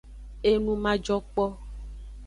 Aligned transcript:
Enu 0.49 0.73
majokpo. 0.83 1.43